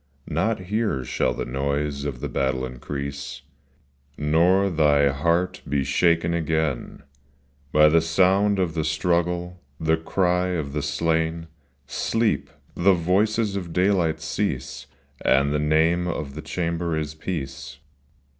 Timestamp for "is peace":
16.97-17.77